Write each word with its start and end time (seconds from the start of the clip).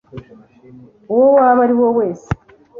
uwo 1.13 1.27
waba 1.37 1.59
uri 1.65 1.73
we 1.81 1.87
wese, 1.97 2.27